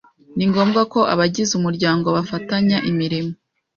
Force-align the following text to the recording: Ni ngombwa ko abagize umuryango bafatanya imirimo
Ni 0.35 0.45
ngombwa 0.49 0.81
ko 0.93 0.99
abagize 1.13 1.51
umuryango 1.55 2.07
bafatanya 2.17 2.77
imirimo 2.89 3.33